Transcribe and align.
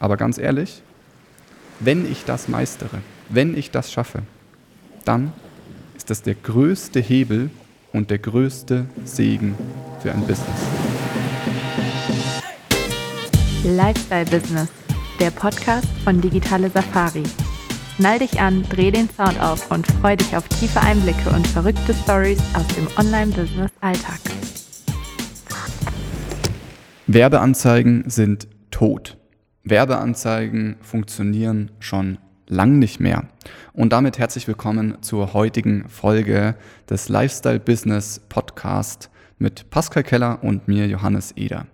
Aber 0.00 0.16
ganz 0.16 0.38
ehrlich, 0.38 0.82
wenn 1.80 2.10
ich 2.10 2.24
das 2.24 2.48
meistere, 2.48 2.98
wenn 3.28 3.56
ich 3.56 3.70
das 3.70 3.92
schaffe, 3.92 4.22
dann 5.04 5.32
ist 5.96 6.10
das 6.10 6.22
der 6.22 6.34
größte 6.34 7.00
Hebel 7.00 7.50
und 7.92 8.10
der 8.10 8.18
größte 8.18 8.86
Segen 9.04 9.56
für 10.00 10.12
ein 10.12 10.20
Business. 10.20 10.60
Lifestyle 13.64 14.24
Business, 14.26 14.68
der 15.18 15.30
Podcast 15.30 15.88
von 16.04 16.20
Digitale 16.20 16.70
Safari. 16.70 17.24
Schnall 17.96 18.20
dich 18.20 18.40
an, 18.40 18.64
dreh 18.70 18.92
den 18.92 19.10
Sound 19.10 19.40
auf 19.40 19.70
und 19.72 19.84
freu 19.84 20.14
dich 20.14 20.36
auf 20.36 20.46
tiefe 20.48 20.80
Einblicke 20.80 21.30
und 21.30 21.44
verrückte 21.48 21.92
Stories 21.92 22.40
aus 22.54 22.66
dem 22.68 22.86
Online-Business-Alltag. 22.96 24.20
Werbeanzeigen 27.08 28.08
sind 28.08 28.46
tot. 28.70 29.17
Werbeanzeigen 29.70 30.76
funktionieren 30.80 31.70
schon 31.78 32.18
lang 32.46 32.78
nicht 32.78 33.00
mehr. 33.00 33.24
Und 33.72 33.92
damit 33.92 34.18
herzlich 34.18 34.48
willkommen 34.48 34.96
zur 35.02 35.34
heutigen 35.34 35.88
Folge 35.88 36.54
des 36.88 37.08
Lifestyle 37.08 37.60
Business 37.60 38.20
Podcast 38.28 39.10
mit 39.38 39.68
Pascal 39.70 40.02
Keller 40.02 40.42
und 40.42 40.68
mir 40.68 40.86
Johannes 40.86 41.32
Eder. 41.36 41.66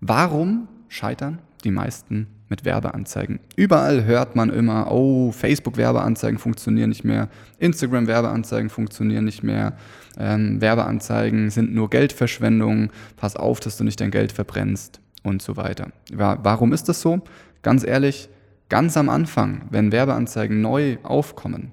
Warum 0.00 0.68
scheitern 0.88 1.40
die 1.64 1.70
meisten 1.70 2.28
mit 2.48 2.64
Werbeanzeigen? 2.64 3.40
Überall 3.56 4.04
hört 4.04 4.36
man 4.36 4.50
immer, 4.50 4.92
oh, 4.92 5.32
Facebook-Werbeanzeigen 5.32 6.38
funktionieren 6.38 6.90
nicht 6.90 7.04
mehr, 7.04 7.28
Instagram-Werbeanzeigen 7.58 8.70
funktionieren 8.70 9.24
nicht 9.24 9.42
mehr, 9.42 9.76
ähm, 10.18 10.60
Werbeanzeigen 10.60 11.50
sind 11.50 11.74
nur 11.74 11.90
Geldverschwendung, 11.90 12.90
pass 13.16 13.34
auf, 13.34 13.60
dass 13.60 13.76
du 13.76 13.82
nicht 13.82 14.00
dein 14.00 14.10
Geld 14.10 14.30
verbrennst 14.30 15.00
und 15.24 15.42
so 15.42 15.56
weiter. 15.56 15.88
Warum 16.12 16.72
ist 16.72 16.88
das 16.88 17.00
so? 17.00 17.20
Ganz 17.62 17.84
ehrlich, 17.84 18.28
ganz 18.68 18.96
am 18.96 19.08
Anfang, 19.08 19.62
wenn 19.70 19.90
Werbeanzeigen 19.90 20.60
neu 20.60 20.98
aufkommen 21.02 21.72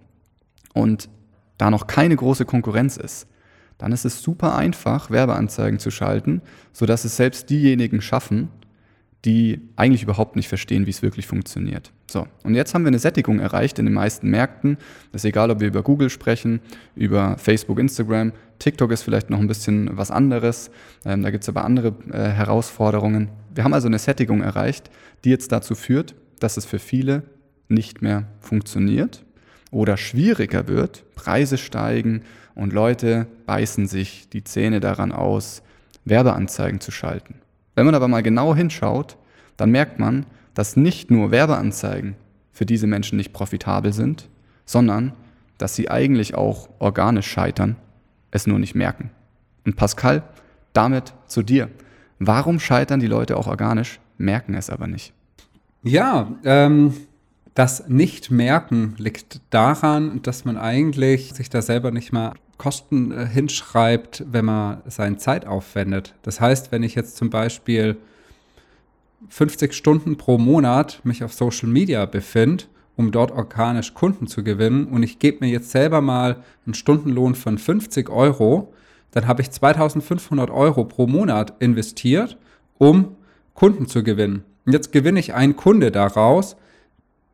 und 0.73 1.09
da 1.57 1.69
noch 1.69 1.85
keine 1.85 2.15
große 2.15 2.45
Konkurrenz 2.45 2.97
ist, 2.97 3.27
dann 3.77 3.91
ist 3.91 4.05
es 4.05 4.21
super 4.21 4.55
einfach, 4.55 5.11
Werbeanzeigen 5.11 5.79
zu 5.79 5.91
schalten, 5.91 6.41
sodass 6.71 7.05
es 7.05 7.17
selbst 7.17 7.49
diejenigen 7.49 8.01
schaffen, 8.01 8.49
die 9.25 9.61
eigentlich 9.75 10.03
überhaupt 10.03 10.35
nicht 10.35 10.47
verstehen, 10.47 10.85
wie 10.85 10.89
es 10.89 11.01
wirklich 11.01 11.27
funktioniert. 11.27 11.91
So, 12.09 12.27
und 12.43 12.55
jetzt 12.55 12.73
haben 12.73 12.83
wir 12.83 12.87
eine 12.87 12.99
Sättigung 12.99 13.39
erreicht 13.39 13.77
in 13.79 13.85
den 13.85 13.93
meisten 13.93 14.29
Märkten. 14.29 14.77
Das 15.11 15.21
ist 15.21 15.29
egal, 15.29 15.51
ob 15.51 15.59
wir 15.59 15.67
über 15.67 15.83
Google 15.83 16.09
sprechen, 16.09 16.59
über 16.95 17.37
Facebook, 17.37 17.79
Instagram. 17.79 18.33
TikTok 18.59 18.91
ist 18.91 19.03
vielleicht 19.03 19.29
noch 19.29 19.39
ein 19.39 19.47
bisschen 19.47 19.95
was 19.95 20.11
anderes. 20.11 20.71
Ähm, 21.05 21.21
da 21.21 21.29
gibt 21.29 21.43
es 21.43 21.49
aber 21.49 21.63
andere 21.63 21.93
äh, 22.11 22.29
Herausforderungen. 22.29 23.29
Wir 23.53 23.63
haben 23.63 23.73
also 23.73 23.87
eine 23.87 23.99
Sättigung 23.99 24.41
erreicht, 24.41 24.89
die 25.23 25.29
jetzt 25.29 25.51
dazu 25.51 25.75
führt, 25.75 26.15
dass 26.39 26.57
es 26.57 26.65
für 26.65 26.79
viele 26.79 27.23
nicht 27.67 28.01
mehr 28.01 28.27
funktioniert 28.39 29.23
oder 29.71 29.97
schwieriger 29.97 30.67
wird. 30.67 31.03
Preise 31.15 31.57
steigen 31.57 32.23
und 32.55 32.73
Leute 32.73 33.27
beißen 33.45 33.87
sich 33.87 34.29
die 34.29 34.43
Zähne 34.43 34.79
daran 34.79 35.11
aus, 35.11 35.61
Werbeanzeigen 36.05 36.79
zu 36.79 36.91
schalten. 36.91 37.35
Wenn 37.75 37.85
man 37.85 37.95
aber 37.95 38.07
mal 38.07 38.23
genau 38.23 38.55
hinschaut, 38.55 39.17
dann 39.57 39.71
merkt 39.71 39.99
man, 39.99 40.25
dass 40.53 40.75
nicht 40.75 41.11
nur 41.11 41.31
Werbeanzeigen 41.31 42.15
für 42.51 42.65
diese 42.65 42.87
Menschen 42.87 43.17
nicht 43.17 43.33
profitabel 43.33 43.93
sind, 43.93 44.29
sondern 44.65 45.13
dass 45.57 45.75
sie 45.75 45.89
eigentlich 45.89 46.35
auch 46.35 46.69
organisch 46.79 47.27
scheitern, 47.27 47.75
es 48.31 48.47
nur 48.47 48.59
nicht 48.59 48.75
merken. 48.75 49.11
Und 49.65 49.75
Pascal, 49.75 50.23
damit 50.73 51.13
zu 51.27 51.43
dir. 51.43 51.69
Warum 52.23 52.59
scheitern 52.59 52.99
die 52.99 53.07
Leute 53.07 53.35
auch 53.35 53.47
organisch, 53.47 53.99
merken 54.19 54.53
es 54.53 54.69
aber 54.69 54.85
nicht? 54.85 55.11
Ja, 55.81 56.31
ähm, 56.43 56.93
das 57.55 57.87
Nicht-Merken 57.87 58.93
liegt 58.99 59.41
daran, 59.49 60.21
dass 60.21 60.45
man 60.45 60.55
eigentlich 60.55 61.33
sich 61.33 61.49
da 61.49 61.63
selber 61.63 61.89
nicht 61.89 62.13
mal 62.13 62.33
Kosten 62.59 63.11
äh, 63.11 63.25
hinschreibt, 63.25 64.23
wenn 64.31 64.45
man 64.45 64.83
seine 64.85 65.17
Zeit 65.17 65.47
aufwendet. 65.47 66.13
Das 66.21 66.39
heißt, 66.39 66.71
wenn 66.71 66.83
ich 66.83 66.93
jetzt 66.93 67.17
zum 67.17 67.31
Beispiel 67.31 67.97
50 69.29 69.73
Stunden 69.73 70.15
pro 70.15 70.37
Monat 70.37 71.01
mich 71.03 71.23
auf 71.23 71.33
Social 71.33 71.69
Media 71.69 72.05
befinde, 72.05 72.65
um 72.97 73.11
dort 73.11 73.31
organisch 73.31 73.95
Kunden 73.95 74.27
zu 74.27 74.43
gewinnen 74.43 74.85
und 74.85 75.01
ich 75.01 75.17
gebe 75.17 75.43
mir 75.43 75.51
jetzt 75.51 75.71
selber 75.71 76.01
mal 76.01 76.43
einen 76.67 76.75
Stundenlohn 76.75 77.33
von 77.33 77.57
50 77.57 78.11
Euro, 78.11 78.71
dann 79.11 79.27
habe 79.27 79.41
ich 79.41 79.51
2500 79.51 80.49
Euro 80.49 80.85
pro 80.85 81.07
Monat 81.07 81.53
investiert, 81.59 82.37
um 82.77 83.15
Kunden 83.53 83.87
zu 83.87 84.03
gewinnen. 84.03 84.43
Und 84.65 84.73
jetzt 84.73 84.91
gewinne 84.91 85.19
ich 85.19 85.33
einen 85.33 85.55
Kunde 85.55 85.91
daraus, 85.91 86.55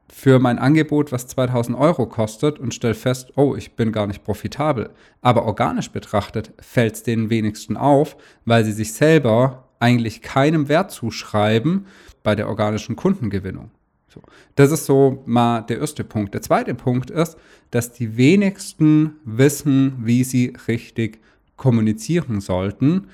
für 0.10 0.40
mein 0.40 0.58
Angebot, 0.58 1.12
was 1.12 1.28
2000 1.28 1.78
Euro 1.78 2.06
kostet 2.08 2.60
und 2.60 2.74
stelle 2.74 2.94
fest, 2.94 3.34
oh, 3.36 3.56
ich 3.56 3.76
bin 3.76 3.92
gar 3.92 4.08
nicht 4.08 4.24
profitabel. 4.24 4.90
Aber 5.22 5.46
organisch 5.46 5.92
betrachtet 5.92 6.54
fällt 6.60 6.96
es 6.96 7.04
denen 7.04 7.30
wenigsten 7.30 7.78
auf, 7.78 8.16
weil 8.46 8.64
sie 8.64 8.72
sich 8.72 8.94
selber 8.94 9.66
eigentlich 9.80 10.22
keinem 10.22 10.70
Wert 10.70 10.92
zuschreiben 10.92 11.86
bei 12.24 12.36
der 12.36 12.48
organischen 12.48 12.96
Kundengewinnung. 12.96 13.72
So. 14.08 14.22
Das 14.56 14.72
ist 14.72 14.86
so 14.86 15.24
mal 15.26 15.62
der 15.62 15.80
erste 15.80 16.04
Punkt. 16.04 16.34
Der 16.34 16.42
zweite 16.42 16.74
Punkt 16.74 17.12
ist, 17.12 17.38
dass 17.72 17.92
die 17.92 18.18
wenigsten 18.18 19.18
wissen, 19.26 19.98
wie 20.00 20.24
sie 20.24 20.54
richtig 20.68 21.20
kommunizieren 21.58 22.40
sollten, 22.40 23.08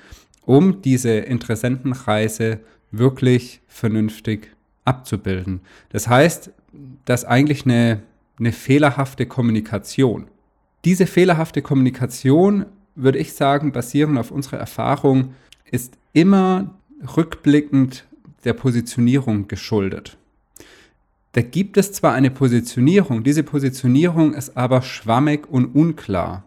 um 0.44 0.82
diese 0.82 1.10
Interessentenreise 1.10 2.60
wirklich 2.90 3.60
vernünftig 3.66 4.54
abzubilden. 4.84 5.60
Das 5.88 6.08
heißt, 6.08 6.50
dass 7.04 7.24
eigentlich 7.24 7.64
eine, 7.64 8.02
eine 8.38 8.52
fehlerhafte 8.52 9.26
Kommunikation. 9.26 10.26
Diese 10.84 11.06
fehlerhafte 11.06 11.62
Kommunikation, 11.62 12.66
würde 12.94 13.18
ich 13.18 13.32
sagen, 13.32 13.72
basierend 13.72 14.18
auf 14.18 14.30
unserer 14.30 14.58
Erfahrung, 14.58 15.34
ist 15.70 15.96
immer 16.12 16.74
rückblickend 17.16 18.06
der 18.44 18.52
Positionierung 18.52 19.48
geschuldet. 19.48 20.18
Da 21.32 21.42
gibt 21.42 21.76
es 21.78 21.92
zwar 21.92 22.12
eine 22.12 22.30
Positionierung, 22.30 23.24
diese 23.24 23.42
Positionierung 23.42 24.34
ist 24.34 24.56
aber 24.56 24.82
schwammig 24.82 25.48
und 25.50 25.74
unklar. 25.74 26.44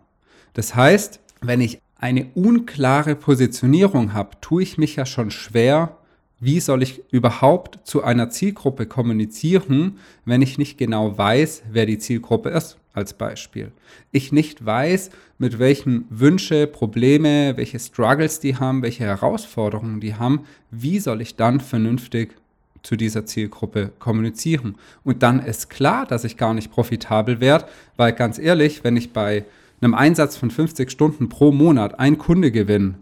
Das 0.54 0.76
heißt, 0.76 1.20
wenn 1.42 1.60
ich 1.60 1.82
eine 2.00 2.28
unklare 2.36 3.16
Positionierung 3.16 4.14
habe, 4.14 4.32
tue 4.42 4.64
ich 4.64 4.78
mich 4.78 4.96
ja 4.96 5.06
schon 5.06 5.32
schwer, 5.32 5.98
wie 6.40 6.60
soll 6.60 6.84
ich 6.84 7.02
überhaupt 7.12 7.80
zu 7.84 8.04
einer 8.04 8.30
Zielgruppe 8.30 8.86
kommunizieren, 8.86 9.98
wenn 10.26 10.44
ich 10.44 10.58
nicht 10.58 10.78
genau 10.78 11.18
weiß, 11.18 11.64
wer 11.72 11.88
die 11.88 11.98
Zielgruppe 11.98 12.50
ist, 12.50 12.78
als 12.94 13.14
Beispiel. 13.14 13.72
Ich 14.12 14.32
nicht 14.32 14.64
weiß, 14.64 15.10
mit 15.40 15.58
welchen 15.58 16.06
Wünsche, 16.10 16.68
Probleme, 16.68 17.58
welche 17.58 17.80
Struggles 17.80 18.40
die 18.40 18.56
haben, 18.56 18.84
welche 18.84 19.04
Herausforderungen 19.04 20.00
die 20.00 20.16
haben, 20.16 20.42
wie 20.70 21.00
soll 21.00 21.22
ich 21.22 21.36
dann 21.36 21.60
vernünftig 21.60 22.36
zu 22.84 22.96
dieser 22.96 23.26
Zielgruppe 23.26 23.92
kommunizieren. 23.98 24.76
Und 25.04 25.24
dann 25.24 25.40
ist 25.40 25.70
klar, 25.70 26.06
dass 26.06 26.24
ich 26.24 26.38
gar 26.38 26.54
nicht 26.54 26.72
profitabel 26.72 27.42
werde, 27.42 27.66
weil 27.98 28.14
ganz 28.14 28.38
ehrlich, 28.38 28.84
wenn 28.84 28.96
ich 28.96 29.12
bei 29.12 29.46
einem 29.82 29.94
Einsatz 29.94 30.38
von 30.38 30.52
50 30.52 30.90
Stunden 30.90 31.30
pro 31.30 31.52
Monat 31.52 32.00
einen 32.00 32.18
Kunde 32.18 32.52
gewinne, 32.52 32.96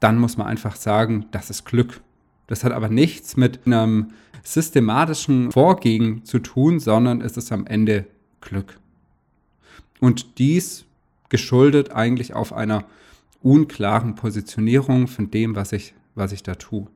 dann 0.00 0.18
muss 0.18 0.36
man 0.36 0.46
einfach 0.46 0.76
sagen, 0.76 1.26
das 1.30 1.50
ist 1.50 1.64
Glück. 1.64 2.00
Das 2.46 2.64
hat 2.64 2.72
aber 2.72 2.88
nichts 2.88 3.36
mit 3.36 3.66
einem 3.66 4.08
systematischen 4.42 5.50
Vorgehen 5.50 6.24
zu 6.24 6.38
tun, 6.38 6.78
sondern 6.78 7.20
es 7.20 7.36
ist 7.36 7.50
am 7.52 7.66
Ende 7.66 8.06
Glück. 8.40 8.78
Und 10.00 10.38
dies 10.38 10.84
geschuldet 11.28 11.92
eigentlich 11.92 12.34
auf 12.34 12.52
einer 12.52 12.84
unklaren 13.42 14.14
Positionierung 14.14 15.08
von 15.08 15.30
dem, 15.30 15.56
was 15.56 15.72
ich, 15.72 15.94
was 16.14 16.32
ich 16.32 16.42
da 16.42 16.54
tue. 16.54 16.86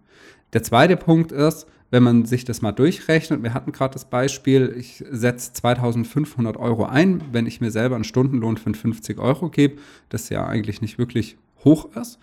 Der 0.53 0.63
zweite 0.63 0.97
Punkt 0.97 1.33
ist, 1.33 1.67
wenn 1.91 2.03
man 2.03 2.25
sich 2.25 2.45
das 2.45 2.63
mal 2.63 2.73
durchrechnet, 2.73 3.43
wir 3.43 3.53
hatten 3.53 3.73
gerade 3.73 3.95
das 3.95 4.05
Beispiel, 4.05 4.75
ich 4.79 5.05
setze 5.11 5.53
2500 5.55 6.57
Euro 6.57 6.85
ein, 6.85 7.23
wenn 7.33 7.47
ich 7.47 7.61
mir 7.61 7.71
selber 7.71 7.97
einen 7.97 8.05
Stundenlohn 8.05 8.57
von 8.57 8.75
50 8.75 9.19
Euro 9.19 9.51
gebe, 9.51 9.81
das 10.09 10.29
ja 10.29 10.47
eigentlich 10.47 10.81
nicht 10.81 10.99
wirklich 10.99 11.37
hoch 11.65 11.89
ist 11.97 12.21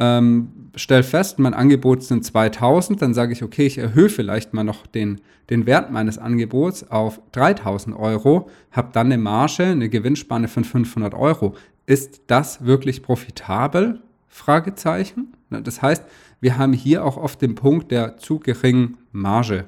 ähm, 0.00 0.48
stelle 0.74 1.02
fest, 1.02 1.38
mein 1.38 1.52
Angebot 1.52 2.02
sind 2.02 2.24
2000, 2.24 3.02
dann 3.02 3.12
sage 3.12 3.34
ich, 3.34 3.42
okay, 3.42 3.66
ich 3.66 3.76
erhöhe 3.76 4.08
vielleicht 4.08 4.54
mal 4.54 4.64
noch 4.64 4.86
den, 4.86 5.20
den 5.50 5.66
Wert 5.66 5.92
meines 5.92 6.16
Angebots 6.16 6.90
auf 6.90 7.20
3000 7.32 7.94
Euro, 7.94 8.48
habe 8.72 8.88
dann 8.92 9.08
eine 9.08 9.18
Marge, 9.18 9.64
eine 9.64 9.90
Gewinnspanne 9.90 10.48
von 10.48 10.64
500 10.64 11.14
Euro. 11.14 11.54
Ist 11.84 12.22
das 12.28 12.64
wirklich 12.64 13.02
profitabel? 13.02 14.00
Fragezeichen. 14.26 15.34
Das 15.50 15.82
heißt, 15.82 16.04
wir 16.40 16.58
haben 16.58 16.72
hier 16.72 17.04
auch 17.04 17.16
oft 17.16 17.42
den 17.42 17.54
Punkt 17.54 17.90
der 17.90 18.16
zu 18.16 18.38
geringen 18.38 18.98
Marge. 19.12 19.66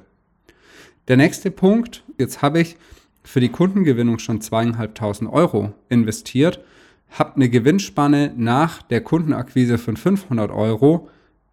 Der 1.09 1.17
nächste 1.17 1.51
Punkt, 1.51 2.05
jetzt 2.19 2.43
habe 2.43 2.61
ich 2.61 2.77
für 3.25 3.41
die 3.41 3.51
Kundengewinnung 3.51 4.19
schon 4.19 4.41
zweieinhalbtausend 4.41 5.31
Euro 5.31 5.73
investiert 5.89 6.61
habe 7.13 7.37
eine 7.37 7.49
Gewinnspanne 7.49 8.33
nach 8.37 8.83
der 8.83 9.03
Kundenakquise 9.03 9.79
von 9.79 9.97
500 9.97 10.51
Euro. 10.51 11.09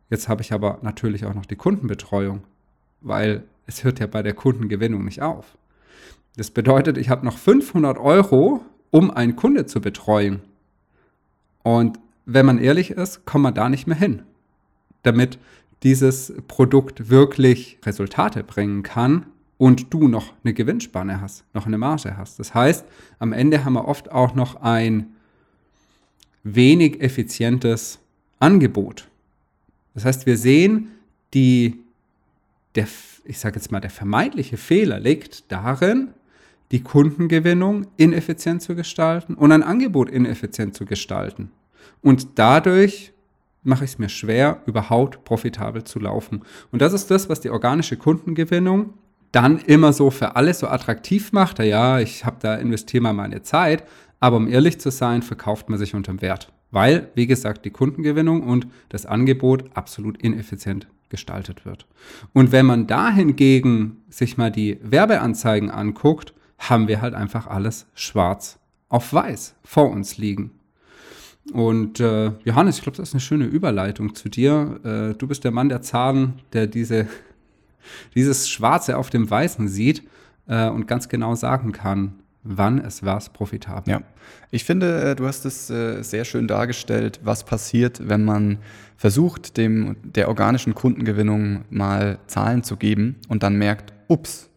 Jetzt 0.09 0.29
habe 0.29 0.41
ich 0.41 0.53
aber 0.53 0.79
natürlich 0.81 1.25
auch 1.25 1.33
noch 1.33 1.45
die 1.45 1.55
Kundenbetreuung, 1.55 2.43
weil 3.01 3.43
es 3.67 3.83
hört 3.83 3.99
ja 3.99 4.07
bei 4.07 4.23
der 4.23 4.33
Kundengewinnung 4.33 5.03
nicht 5.03 5.21
auf. 5.21 5.57
Das 6.37 6.51
bedeutet, 6.51 6.97
ich 6.97 7.09
habe 7.09 7.25
noch 7.25 7.37
500 7.37 7.97
Euro, 7.97 8.61
um 8.89 9.11
einen 9.11 9.35
Kunde 9.35 9.65
zu 9.65 9.81
betreuen. 9.81 10.41
Und 11.63 11.99
wenn 12.25 12.45
man 12.45 12.57
ehrlich 12.57 12.91
ist, 12.91 13.25
kommt 13.25 13.43
man 13.43 13.53
da 13.53 13.69
nicht 13.69 13.85
mehr 13.85 13.97
hin. 13.97 14.23
Damit 15.03 15.39
dieses 15.83 16.33
Produkt 16.47 17.09
wirklich 17.09 17.77
Resultate 17.85 18.43
bringen 18.43 18.83
kann 18.83 19.25
und 19.57 19.93
du 19.93 20.07
noch 20.07 20.33
eine 20.43 20.53
Gewinnspanne 20.53 21.21
hast, 21.21 21.43
noch 21.53 21.65
eine 21.65 21.77
Marge 21.77 22.17
hast. 22.17 22.39
Das 22.39 22.53
heißt, 22.53 22.85
am 23.19 23.33
Ende 23.33 23.65
haben 23.65 23.73
wir 23.73 23.87
oft 23.87 24.11
auch 24.11 24.35
noch 24.35 24.61
ein 24.61 25.07
wenig 26.43 27.01
effizientes 27.01 27.99
Angebot. 28.39 29.09
Das 29.93 30.05
heißt, 30.05 30.25
wir 30.25 30.37
sehen, 30.37 30.91
die, 31.33 31.79
der, 32.75 32.87
ich 33.25 33.39
sage 33.39 33.57
jetzt 33.57 33.71
mal, 33.71 33.81
der 33.81 33.89
vermeintliche 33.89 34.57
Fehler 34.57 34.99
liegt 34.99 35.51
darin, 35.51 36.13
die 36.71 36.81
Kundengewinnung 36.81 37.87
ineffizient 37.97 38.61
zu 38.61 38.75
gestalten 38.75 39.33
und 39.33 39.51
ein 39.51 39.63
Angebot 39.63 40.09
ineffizient 40.09 40.75
zu 40.75 40.85
gestalten. 40.85 41.51
Und 42.01 42.39
dadurch 42.39 43.11
mache 43.63 43.85
ich 43.85 43.91
es 43.91 43.99
mir 43.99 44.09
schwer, 44.09 44.61
überhaupt 44.65 45.23
profitabel 45.23 45.83
zu 45.83 45.99
laufen. 45.99 46.41
Und 46.71 46.81
das 46.81 46.93
ist 46.93 47.11
das, 47.11 47.29
was 47.29 47.41
die 47.41 47.49
organische 47.49 47.97
Kundengewinnung 47.97 48.93
dann 49.31 49.59
immer 49.59 49.93
so 49.93 50.09
für 50.09 50.35
alles 50.35 50.59
so 50.59 50.67
attraktiv 50.67 51.31
macht. 51.31 51.59
Ja, 51.59 51.99
ich 51.99 52.25
habe 52.25 52.37
da 52.39 52.55
investiere 52.55 53.03
mal 53.03 53.13
meine 53.13 53.43
Zeit, 53.43 53.83
aber 54.19 54.37
um 54.37 54.47
ehrlich 54.47 54.79
zu 54.79 54.91
sein, 54.91 55.21
verkauft 55.21 55.69
man 55.69 55.77
sich 55.77 55.93
unterm 55.93 56.21
Wert, 56.21 56.51
weil, 56.71 57.09
wie 57.15 57.27
gesagt, 57.27 57.65
die 57.65 57.69
Kundengewinnung 57.69 58.43
und 58.43 58.67
das 58.89 59.05
Angebot 59.05 59.65
absolut 59.75 60.17
ineffizient 60.21 60.87
gestaltet 61.09 61.65
wird. 61.65 61.87
Und 62.33 62.51
wenn 62.51 62.65
man 62.65 62.87
da 62.87 63.11
hingegen 63.11 63.97
sich 64.09 64.37
mal 64.37 64.51
die 64.51 64.79
Werbeanzeigen 64.81 65.69
anguckt, 65.69 66.33
haben 66.57 66.87
wir 66.87 67.01
halt 67.01 67.13
einfach 67.13 67.47
alles 67.47 67.87
schwarz 67.93 68.59
auf 68.89 69.13
weiß 69.13 69.55
vor 69.63 69.89
uns 69.89 70.17
liegen. 70.17 70.51
Und 71.51 71.99
äh, 71.99 72.31
Johannes, 72.43 72.77
ich 72.77 72.83
glaube, 72.83 72.97
das 72.97 73.09
ist 73.09 73.15
eine 73.15 73.21
schöne 73.21 73.45
Überleitung 73.45 74.13
zu 74.15 74.29
dir. 74.29 74.79
Äh, 74.83 75.15
du 75.15 75.27
bist 75.27 75.43
der 75.43 75.51
Mann 75.51 75.69
der 75.69 75.81
Zahlen, 75.81 76.35
der 76.53 76.67
diese, 76.67 77.07
dieses 78.15 78.49
Schwarze 78.49 78.97
auf 78.97 79.09
dem 79.09 79.29
Weißen 79.29 79.67
sieht 79.67 80.03
äh, 80.47 80.69
und 80.69 80.87
ganz 80.87 81.09
genau 81.09 81.35
sagen 81.35 81.71
kann, 81.71 82.19
wann 82.43 82.79
es 82.79 83.03
was 83.03 83.29
profitabel. 83.29 83.91
Ja, 83.91 84.01
ich 84.51 84.63
finde, 84.63 85.11
äh, 85.11 85.15
du 85.15 85.27
hast 85.27 85.45
es 85.45 85.69
äh, 85.69 86.01
sehr 86.03 86.25
schön 86.25 86.47
dargestellt, 86.47 87.19
was 87.23 87.43
passiert, 87.43 88.07
wenn 88.07 88.25
man 88.25 88.59
versucht, 88.97 89.57
dem 89.57 89.97
der 90.03 90.27
organischen 90.27 90.75
Kundengewinnung 90.75 91.65
mal 91.69 92.19
Zahlen 92.27 92.63
zu 92.63 92.77
geben 92.77 93.15
und 93.27 93.43
dann 93.43 93.55
merkt, 93.55 93.93
ups, 94.07 94.49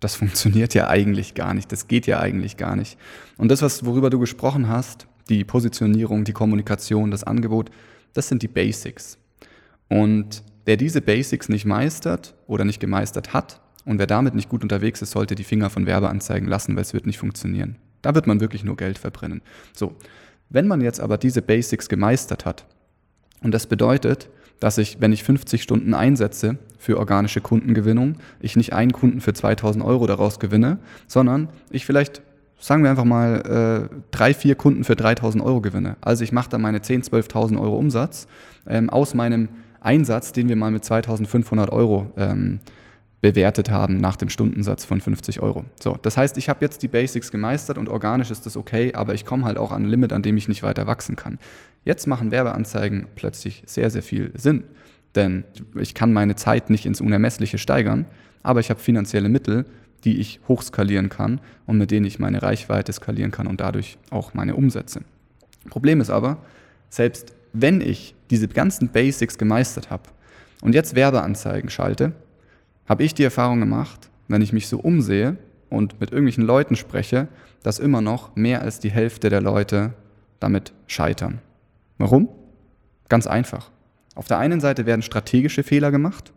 das 0.00 0.14
funktioniert 0.16 0.74
ja 0.74 0.88
eigentlich 0.88 1.34
gar 1.34 1.54
nicht, 1.54 1.70
das 1.72 1.88
geht 1.88 2.06
ja 2.06 2.20
eigentlich 2.20 2.56
gar 2.56 2.76
nicht. 2.76 2.98
Und 3.36 3.50
das, 3.50 3.62
was, 3.62 3.84
worüber 3.84 4.10
du 4.10 4.18
gesprochen 4.18 4.68
hast, 4.68 5.06
die 5.28 5.44
Positionierung, 5.44 6.24
die 6.24 6.32
Kommunikation, 6.32 7.10
das 7.10 7.24
Angebot, 7.24 7.70
das 8.12 8.28
sind 8.28 8.42
die 8.42 8.48
Basics. 8.48 9.18
Und 9.88 10.42
wer 10.64 10.76
diese 10.76 11.00
Basics 11.00 11.48
nicht 11.48 11.64
meistert 11.64 12.34
oder 12.46 12.64
nicht 12.64 12.80
gemeistert 12.80 13.32
hat 13.32 13.60
und 13.84 13.98
wer 13.98 14.06
damit 14.06 14.34
nicht 14.34 14.48
gut 14.48 14.62
unterwegs 14.62 15.02
ist, 15.02 15.12
sollte 15.12 15.34
die 15.34 15.44
Finger 15.44 15.70
von 15.70 15.86
Werbeanzeigen 15.86 16.48
lassen, 16.48 16.74
weil 16.76 16.82
es 16.82 16.94
wird 16.94 17.06
nicht 17.06 17.18
funktionieren. 17.18 17.76
Da 18.02 18.14
wird 18.14 18.26
man 18.26 18.40
wirklich 18.40 18.64
nur 18.64 18.76
Geld 18.76 18.98
verbrennen. 18.98 19.42
So, 19.72 19.96
wenn 20.48 20.68
man 20.68 20.80
jetzt 20.80 21.00
aber 21.00 21.18
diese 21.18 21.42
Basics 21.42 21.88
gemeistert 21.88 22.44
hat, 22.44 22.66
und 23.42 23.52
das 23.52 23.66
bedeutet, 23.66 24.30
dass 24.60 24.78
ich, 24.78 25.00
wenn 25.00 25.12
ich 25.12 25.22
50 25.22 25.62
Stunden 25.62 25.92
einsetze 25.92 26.58
für 26.78 26.98
organische 26.98 27.40
Kundengewinnung, 27.40 28.16
ich 28.40 28.56
nicht 28.56 28.72
einen 28.72 28.92
Kunden 28.92 29.20
für 29.20 29.34
2000 29.34 29.84
Euro 29.84 30.06
daraus 30.06 30.38
gewinne, 30.40 30.78
sondern 31.06 31.48
ich 31.70 31.84
vielleicht 31.84 32.22
sagen 32.58 32.82
wir 32.82 32.90
einfach 32.90 33.04
mal, 33.04 33.88
äh, 33.90 33.96
drei, 34.10 34.34
vier 34.34 34.54
Kunden 34.54 34.84
für 34.84 34.96
3000 34.96 35.42
Euro 35.42 35.60
gewinne. 35.60 35.96
Also 36.00 36.24
ich 36.24 36.32
mache 36.32 36.48
da 36.50 36.58
meine 36.58 36.78
10.000, 36.78 37.10
12.000 37.10 37.60
Euro 37.60 37.76
Umsatz 37.76 38.26
ähm, 38.66 38.90
aus 38.90 39.14
meinem 39.14 39.48
Einsatz, 39.80 40.32
den 40.32 40.48
wir 40.48 40.56
mal 40.56 40.70
mit 40.70 40.84
2500 40.84 41.70
Euro 41.70 42.10
ähm, 42.16 42.60
bewertet 43.20 43.70
haben 43.70 43.96
nach 43.96 44.16
dem 44.16 44.28
Stundensatz 44.28 44.84
von 44.84 45.00
50 45.00 45.40
Euro. 45.40 45.64
So, 45.80 45.98
das 46.00 46.16
heißt, 46.16 46.36
ich 46.38 46.48
habe 46.48 46.64
jetzt 46.64 46.82
die 46.82 46.88
Basics 46.88 47.30
gemeistert 47.30 47.78
und 47.78 47.88
organisch 47.88 48.30
ist 48.30 48.46
das 48.46 48.56
okay, 48.56 48.92
aber 48.94 49.14
ich 49.14 49.24
komme 49.24 49.44
halt 49.44 49.58
auch 49.58 49.72
an 49.72 49.84
ein 49.84 49.88
Limit, 49.88 50.12
an 50.12 50.22
dem 50.22 50.36
ich 50.36 50.48
nicht 50.48 50.62
weiter 50.62 50.86
wachsen 50.86 51.16
kann. 51.16 51.38
Jetzt 51.84 52.06
machen 52.06 52.30
Werbeanzeigen 52.30 53.06
plötzlich 53.14 53.62
sehr, 53.66 53.90
sehr 53.90 54.02
viel 54.02 54.32
Sinn, 54.34 54.64
denn 55.14 55.44
ich 55.74 55.94
kann 55.94 56.12
meine 56.12 56.36
Zeit 56.36 56.68
nicht 56.68 56.84
ins 56.86 57.00
Unermessliche 57.00 57.58
steigern, 57.58 58.06
aber 58.42 58.60
ich 58.60 58.70
habe 58.70 58.80
finanzielle 58.80 59.28
Mittel, 59.28 59.64
die 60.06 60.18
ich 60.18 60.40
hochskalieren 60.48 61.10
kann 61.10 61.40
und 61.66 61.76
mit 61.76 61.90
denen 61.90 62.06
ich 62.06 62.18
meine 62.18 62.42
Reichweite 62.42 62.92
skalieren 62.92 63.32
kann 63.32 63.46
und 63.46 63.60
dadurch 63.60 63.98
auch 64.10 64.32
meine 64.32 64.54
Umsätze. 64.54 65.02
Problem 65.68 66.00
ist 66.00 66.10
aber, 66.10 66.38
selbst 66.88 67.34
wenn 67.52 67.80
ich 67.80 68.14
diese 68.30 68.48
ganzen 68.48 68.88
Basics 68.88 69.36
gemeistert 69.36 69.90
habe 69.90 70.04
und 70.62 70.74
jetzt 70.74 70.94
Werbeanzeigen 70.94 71.70
schalte, 71.70 72.12
habe 72.88 73.02
ich 73.02 73.14
die 73.14 73.24
Erfahrung 73.24 73.58
gemacht, 73.60 74.08
wenn 74.28 74.42
ich 74.42 74.52
mich 74.52 74.68
so 74.68 74.78
umsehe 74.78 75.36
und 75.68 76.00
mit 76.00 76.12
irgendwelchen 76.12 76.44
Leuten 76.44 76.76
spreche, 76.76 77.26
dass 77.64 77.80
immer 77.80 78.00
noch 78.00 78.36
mehr 78.36 78.62
als 78.62 78.78
die 78.78 78.90
Hälfte 78.90 79.28
der 79.28 79.40
Leute 79.40 79.92
damit 80.38 80.72
scheitern. 80.86 81.40
Warum? 81.98 82.28
Ganz 83.08 83.26
einfach. 83.26 83.70
Auf 84.14 84.28
der 84.28 84.38
einen 84.38 84.60
Seite 84.60 84.86
werden 84.86 85.02
strategische 85.02 85.64
Fehler 85.64 85.90
gemacht, 85.90 86.32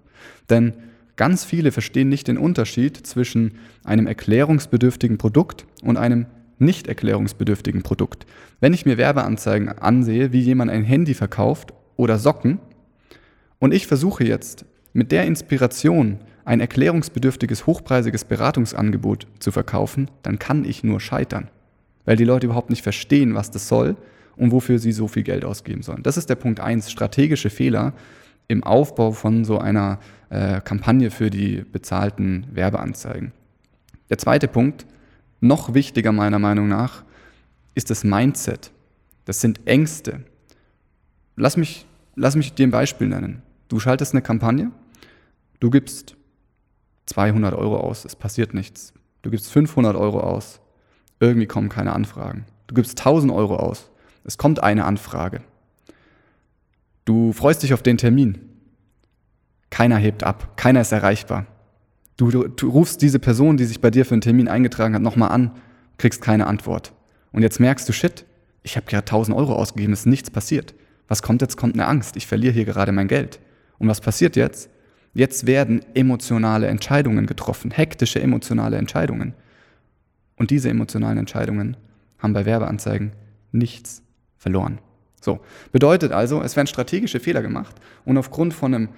denn 0.49 0.73
Ganz 1.19 1.43
viele 1.43 1.73
verstehen 1.73 2.07
nicht 2.07 2.29
den 2.29 2.37
Unterschied 2.37 2.95
zwischen 2.95 3.55
einem 3.83 4.07
erklärungsbedürftigen 4.07 5.17
Produkt 5.17 5.65
und 5.83 5.97
einem 5.97 6.27
nicht 6.59 6.87
erklärungsbedürftigen 6.87 7.83
Produkt. 7.83 8.25
Wenn 8.61 8.73
ich 8.73 8.85
mir 8.85 8.97
Werbeanzeigen 8.97 9.67
ansehe, 9.67 10.31
wie 10.31 10.39
jemand 10.39 10.71
ein 10.71 10.85
Handy 10.85 11.13
verkauft 11.13 11.73
oder 11.97 12.19
Socken, 12.19 12.59
und 13.59 13.73
ich 13.73 13.85
versuche 13.85 14.23
jetzt 14.23 14.63
mit 14.93 15.11
der 15.11 15.25
Inspiration 15.25 16.19
ein 16.45 16.61
erklärungsbedürftiges, 16.61 17.67
hochpreisiges 17.67 18.23
Beratungsangebot 18.23 19.27
zu 19.39 19.51
verkaufen, 19.51 20.09
dann 20.21 20.39
kann 20.39 20.63
ich 20.63 20.85
nur 20.85 21.01
scheitern, 21.01 21.49
weil 22.05 22.15
die 22.15 22.23
Leute 22.23 22.45
überhaupt 22.45 22.69
nicht 22.69 22.81
verstehen, 22.81 23.35
was 23.35 23.51
das 23.51 23.67
soll 23.67 23.97
und 24.37 24.53
wofür 24.53 24.79
sie 24.79 24.93
so 24.93 25.09
viel 25.09 25.23
Geld 25.23 25.43
ausgeben 25.43 25.81
sollen. 25.81 26.01
Das 26.01 26.15
ist 26.15 26.29
der 26.29 26.35
Punkt 26.35 26.61
eins: 26.61 26.89
strategische 26.89 27.49
Fehler 27.49 27.91
im 28.49 28.63
Aufbau 28.63 29.11
von 29.11 29.45
so 29.45 29.59
einer 29.59 29.99
äh, 30.29 30.59
Kampagne 30.59 31.11
für 31.11 31.29
die 31.29 31.63
bezahlten 31.71 32.47
Werbeanzeigen. 32.51 33.31
Der 34.09 34.17
zweite 34.17 34.47
Punkt, 34.47 34.85
noch 35.39 35.73
wichtiger 35.73 36.11
meiner 36.11 36.39
Meinung 36.39 36.67
nach, 36.67 37.03
ist 37.75 37.89
das 37.89 38.03
Mindset. 38.03 38.71
Das 39.25 39.39
sind 39.39 39.65
Ängste. 39.65 40.25
Lass 41.35 41.55
mich, 41.55 41.85
lass 42.15 42.35
mich 42.35 42.53
dir 42.53 42.67
ein 42.67 42.71
Beispiel 42.71 43.07
nennen. 43.07 43.43
Du 43.69 43.79
schaltest 43.79 44.13
eine 44.13 44.23
Kampagne, 44.23 44.71
du 45.59 45.69
gibst 45.69 46.15
200 47.05 47.53
Euro 47.53 47.77
aus, 47.77 48.03
es 48.03 48.15
passiert 48.15 48.55
nichts. 48.55 48.93
Du 49.21 49.29
gibst 49.29 49.51
500 49.51 49.95
Euro 49.95 50.21
aus, 50.21 50.59
irgendwie 51.19 51.45
kommen 51.45 51.69
keine 51.69 51.93
Anfragen. 51.93 52.45
Du 52.65 52.73
gibst 52.73 52.99
1000 52.99 53.31
Euro 53.31 53.57
aus, 53.57 53.91
es 54.23 54.39
kommt 54.39 54.63
eine 54.63 54.85
Anfrage. 54.85 55.41
Du 57.05 57.31
freust 57.31 57.63
dich 57.63 57.73
auf 57.73 57.83
den 57.83 57.97
Termin, 57.97 58.48
keiner 59.69 59.97
hebt 59.97 60.23
ab, 60.23 60.57
keiner 60.57 60.81
ist 60.81 60.91
erreichbar. 60.91 61.45
Du, 62.17 62.31
du, 62.31 62.47
du 62.47 62.69
rufst 62.69 63.01
diese 63.01 63.19
Person, 63.19 63.57
die 63.57 63.65
sich 63.65 63.81
bei 63.81 63.91
dir 63.91 64.05
für 64.05 64.13
einen 64.13 64.21
Termin 64.21 64.47
eingetragen 64.47 64.93
hat, 64.93 65.01
nochmal 65.01 65.31
an, 65.31 65.51
kriegst 65.97 66.21
keine 66.21 66.47
Antwort. 66.47 66.93
Und 67.31 67.43
jetzt 67.43 67.59
merkst 67.59 67.87
du, 67.87 67.93
shit, 67.93 68.25
ich 68.63 68.75
habe 68.75 68.87
gerade 68.87 69.03
1000 69.03 69.37
Euro 69.37 69.53
ausgegeben, 69.55 69.93
es 69.93 70.01
ist 70.01 70.05
nichts 70.05 70.29
passiert. 70.29 70.73
Was 71.07 71.21
kommt 71.21 71.41
jetzt? 71.41 71.57
Kommt 71.57 71.75
eine 71.75 71.87
Angst. 71.87 72.17
Ich 72.17 72.27
verliere 72.27 72.53
hier 72.53 72.65
gerade 72.65 72.91
mein 72.91 73.07
Geld. 73.07 73.39
Und 73.77 73.87
was 73.87 74.01
passiert 74.01 74.35
jetzt? 74.35 74.69
Jetzt 75.13 75.47
werden 75.47 75.81
emotionale 75.95 76.67
Entscheidungen 76.67 77.25
getroffen, 77.25 77.71
hektische 77.71 78.21
emotionale 78.21 78.77
Entscheidungen. 78.77 79.33
Und 80.35 80.51
diese 80.51 80.69
emotionalen 80.69 81.17
Entscheidungen 81.17 81.77
haben 82.19 82.33
bei 82.33 82.45
Werbeanzeigen 82.45 83.13
nichts 83.51 84.03
verloren. 84.37 84.79
So, 85.21 85.39
bedeutet 85.71 86.11
also, 86.11 86.41
es 86.41 86.55
werden 86.55 86.67
strategische 86.67 87.19
Fehler 87.19 87.41
gemacht 87.41 87.75
und 88.05 88.17
aufgrund 88.17 88.53
von 88.53 88.73
einem 88.73 88.89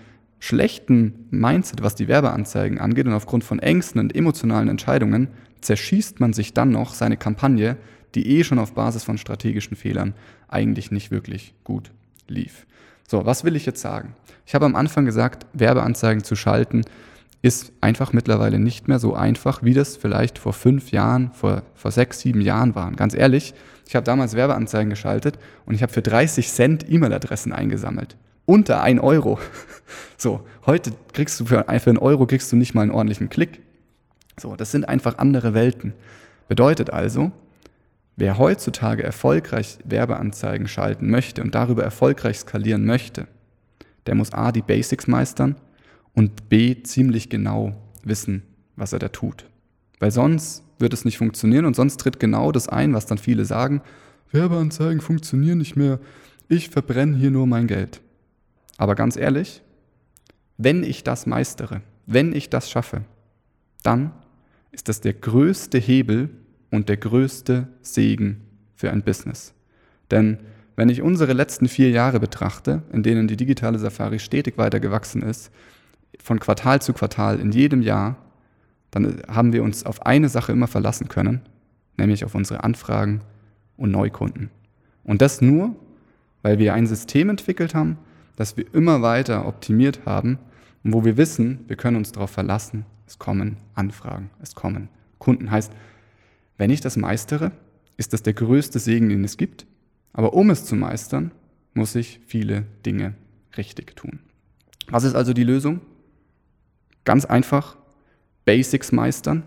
schlechten 0.42 1.28
Mindset, 1.30 1.84
was 1.84 1.96
die 1.96 2.08
Werbeanzeigen 2.08 2.80
angeht 2.80 3.06
und 3.06 3.14
aufgrund 3.14 3.44
von 3.44 3.60
Ängsten 3.60 4.02
und 4.02 4.16
emotionalen 4.16 4.68
Entscheidungen, 4.68 5.30
zerschießt 5.62 6.20
man 6.20 6.34
sich 6.34 6.54
dann 6.54 6.72
noch 6.72 6.96
seine 6.96 7.16
Kampagne, 7.16 7.78
die 8.16 8.28
eh 8.28 8.44
schon 8.44 8.60
auf 8.60 8.74
Basis 8.74 9.04
von 9.04 9.20
strategischen 9.20 9.78
Fehlern 9.78 10.14
eigentlich 10.48 10.92
nicht 10.92 11.12
wirklich 11.12 11.54
gut 11.64 11.92
lief. 12.28 12.66
So, 13.08 13.26
was 13.26 13.44
will 13.44 13.56
ich 13.56 13.68
jetzt 13.68 13.82
sagen? 13.82 14.16
Ich 14.46 14.56
habe 14.56 14.66
am 14.66 14.76
Anfang 14.76 15.06
gesagt, 15.06 15.46
Werbeanzeigen 15.54 16.24
zu 16.24 16.36
schalten 16.36 16.82
ist 17.44 17.72
einfach 17.80 18.12
mittlerweile 18.12 18.60
nicht 18.60 18.88
mehr 18.88 19.00
so 19.00 19.14
einfach, 19.14 19.64
wie 19.64 19.74
das 19.74 19.96
vielleicht 19.96 20.40
vor 20.40 20.54
fünf 20.54 20.92
Jahren, 20.92 21.32
vor, 21.34 21.64
vor 21.76 21.92
sechs, 21.92 22.20
sieben 22.20 22.42
Jahren 22.42 22.76
waren. 22.76 22.96
Ganz 22.96 23.14
ehrlich, 23.14 23.54
ich 23.88 23.96
habe 23.96 24.06
damals 24.06 24.36
Werbeanzeigen 24.36 24.90
geschaltet 24.90 25.38
und 25.66 25.76
ich 25.76 25.84
habe 25.84 25.94
für 25.94 26.02
30 26.02 26.50
Cent 26.50 26.90
E-Mail-Adressen 26.90 27.54
eingesammelt. 27.54 28.18
Unter 28.46 28.82
1 28.82 29.02
Euro. 29.02 29.40
So, 30.18 30.46
heute 30.68 30.92
kriegst 31.14 31.40
du 31.40 31.46
für, 31.46 31.66
für 31.68 31.90
einen 31.90 31.98
Euro 31.98 32.28
kriegst 32.28 32.52
du 32.52 32.56
nicht 32.56 32.76
mal 32.76 32.84
einen 32.84 32.92
ordentlichen 32.92 33.30
Klick. 33.30 33.60
So, 34.40 34.56
das 34.56 34.72
sind 34.72 34.88
einfach 34.88 35.18
andere 35.18 35.56
Welten. 35.56 35.94
Bedeutet 36.48 36.92
also, 36.92 37.32
wer 38.18 38.38
heutzutage 38.38 39.02
erfolgreich 39.02 39.80
Werbeanzeigen 39.84 40.68
schalten 40.68 41.10
möchte 41.10 41.42
und 41.42 41.56
darüber 41.56 41.84
erfolgreich 41.84 42.38
skalieren 42.38 42.86
möchte, 42.86 43.28
der 44.06 44.14
muss 44.16 44.32
A, 44.32 44.52
die 44.52 44.62
Basics 44.62 45.08
meistern 45.08 45.56
und 46.14 46.50
B, 46.50 46.84
ziemlich 46.84 47.30
genau 47.30 47.74
wissen, 48.04 48.44
was 48.76 48.94
er 48.94 49.00
da 49.00 49.10
tut. 49.10 49.46
Weil 50.00 50.12
sonst 50.12 50.64
wird 50.78 50.94
es 50.94 51.06
nicht 51.06 51.18
funktionieren 51.18 51.66
und 51.66 51.76
sonst 51.76 51.98
tritt 51.98 52.20
genau 52.20 52.52
das 52.52 52.70
ein, 52.70 52.94
was 52.94 53.06
dann 53.06 53.18
viele 53.18 53.46
sagen, 53.46 53.82
Werbeanzeigen 54.32 55.02
funktionieren 55.02 55.58
nicht 55.58 55.76
mehr, 55.76 56.00
ich 56.48 56.70
verbrenne 56.70 57.18
hier 57.18 57.32
nur 57.32 57.48
mein 57.48 57.68
Geld. 57.68 58.02
Aber 58.82 58.96
ganz 58.96 59.16
ehrlich, 59.16 59.62
wenn 60.58 60.84
ich 60.84 61.04
das 61.04 61.28
meistere, 61.28 61.84
wenn 62.08 62.34
ich 62.34 62.50
das 62.50 62.68
schaffe, 62.68 63.04
dann 63.84 64.12
ist 64.72 64.90
das 64.90 65.02
der 65.02 65.14
größte 65.14 65.78
Hebel 65.78 66.32
und 66.72 66.90
der 66.90 66.98
größte 66.98 67.68
Segen 67.84 68.42
für 68.74 68.90
ein 68.90 69.04
Business. 69.04 69.54
Denn 70.10 70.40
wenn 70.76 70.90
ich 70.90 71.04
unsere 71.04 71.34
letzten 71.34 71.68
vier 71.68 71.92
Jahre 71.92 72.20
betrachte, 72.20 72.82
in 72.92 73.04
denen 73.04 73.28
die 73.28 73.38
digitale 73.38 73.78
Safari 73.78 74.18
stetig 74.18 74.58
weiter 74.58 74.80
gewachsen 74.80 75.22
ist, 75.22 75.52
von 76.18 76.40
Quartal 76.40 76.82
zu 76.82 76.94
Quartal 76.94 77.40
in 77.40 77.52
jedem 77.52 77.84
Jahr, 77.84 78.18
dann 78.90 79.22
haben 79.28 79.54
wir 79.54 79.62
uns 79.62 79.86
auf 79.86 80.08
eine 80.08 80.28
Sache 80.28 80.54
immer 80.54 80.68
verlassen 80.68 81.08
können, 81.08 81.42
nämlich 81.98 82.26
auf 82.26 82.34
unsere 82.34 82.64
Anfragen 82.64 83.22
und 83.78 83.92
Neukunden. 83.92 84.50
Und 85.04 85.22
das 85.22 85.40
nur, 85.40 85.76
weil 86.42 86.58
wir 86.58 86.74
ein 86.74 86.88
System 86.88 87.30
entwickelt 87.30 87.76
haben, 87.76 88.00
das 88.36 88.58
wir 88.58 88.74
immer 88.74 89.02
weiter 89.02 89.46
optimiert 89.48 90.06
haben 90.06 90.40
und 90.84 90.94
wo 90.94 91.06
wir 91.06 91.18
wissen, 91.18 91.66
wir 91.68 91.76
können 91.76 91.98
uns 91.98 92.12
darauf 92.12 92.32
verlassen, 92.32 92.86
es 93.08 93.20
kommen 93.20 93.58
Anfragen, 93.76 94.30
es 94.42 94.56
kommen 94.56 94.90
Kunden. 95.20 95.52
Heißt, 95.52 95.72
wenn 96.58 96.70
ich 96.70 96.82
das 96.82 96.98
meistere, 96.98 97.52
ist 97.98 98.14
das 98.14 98.24
der 98.24 98.34
größte 98.34 98.80
Segen, 98.80 99.10
den 99.10 99.24
es 99.24 99.38
gibt. 99.38 99.66
Aber 100.14 100.34
um 100.34 100.50
es 100.50 100.66
zu 100.66 100.76
meistern, 100.76 101.32
muss 101.74 101.96
ich 101.96 102.20
viele 102.26 102.66
Dinge 102.86 103.14
richtig 103.58 103.96
tun. 103.96 104.20
Was 104.90 105.04
ist 105.04 105.16
also 105.16 105.34
die 105.34 105.44
Lösung? 105.44 105.82
Ganz 107.06 107.26
einfach, 107.26 107.78
Basics 108.46 108.92
meistern 108.92 109.44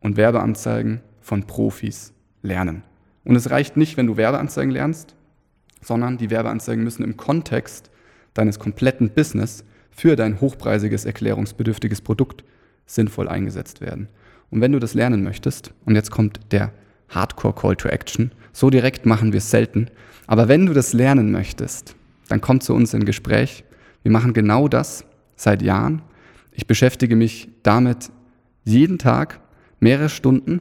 und 0.00 0.16
Werbeanzeigen 0.16 1.00
von 1.20 1.44
Profis 1.44 2.12
lernen. 2.42 2.82
Und 3.24 3.34
es 3.34 3.50
reicht 3.50 3.76
nicht, 3.76 3.96
wenn 3.96 4.06
du 4.06 4.16
Werbeanzeigen 4.16 4.70
lernst, 4.70 5.15
sondern 5.82 6.18
die 6.18 6.30
Werbeanzeigen 6.30 6.82
müssen 6.82 7.04
im 7.04 7.16
Kontext 7.16 7.90
deines 8.34 8.58
kompletten 8.58 9.10
Business 9.10 9.64
für 9.90 10.16
dein 10.16 10.40
hochpreisiges, 10.40 11.04
erklärungsbedürftiges 11.04 12.00
Produkt 12.00 12.44
sinnvoll 12.86 13.28
eingesetzt 13.28 13.80
werden. 13.80 14.08
Und 14.50 14.60
wenn 14.60 14.72
du 14.72 14.78
das 14.78 14.94
lernen 14.94 15.22
möchtest, 15.22 15.72
und 15.84 15.94
jetzt 15.94 16.10
kommt 16.10 16.40
der 16.52 16.72
Hardcore 17.08 17.54
Call 17.54 17.76
to 17.76 17.88
Action, 17.88 18.32
so 18.52 18.70
direkt 18.70 19.06
machen 19.06 19.32
wir 19.32 19.38
es 19.38 19.50
selten, 19.50 19.88
aber 20.26 20.48
wenn 20.48 20.66
du 20.66 20.72
das 20.72 20.92
lernen 20.92 21.30
möchtest, 21.30 21.94
dann 22.28 22.40
komm 22.40 22.60
zu 22.60 22.74
uns 22.74 22.94
in 22.94 23.04
Gespräch. 23.04 23.64
Wir 24.02 24.12
machen 24.12 24.32
genau 24.32 24.68
das 24.68 25.04
seit 25.36 25.62
Jahren. 25.62 26.02
Ich 26.52 26.66
beschäftige 26.66 27.16
mich 27.16 27.48
damit 27.62 28.10
jeden 28.64 28.98
Tag 28.98 29.40
mehrere 29.80 30.08
Stunden 30.08 30.60